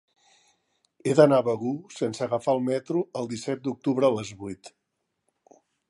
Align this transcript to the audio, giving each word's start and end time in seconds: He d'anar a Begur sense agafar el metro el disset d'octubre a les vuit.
He 1.09 1.13
d'anar 1.19 1.37
a 1.41 1.45
Begur 1.47 1.73
sense 1.97 2.25
agafar 2.27 2.55
el 2.59 2.63
metro 2.73 3.05
el 3.21 3.31
disset 3.35 3.63
d'octubre 3.69 4.09
a 4.11 4.15
les 4.19 4.33
vuit. 4.41 4.77